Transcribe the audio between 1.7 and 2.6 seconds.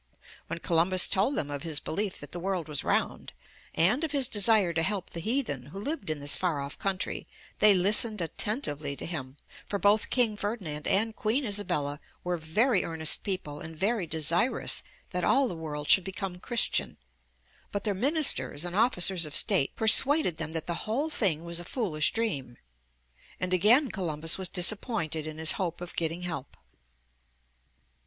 belief that the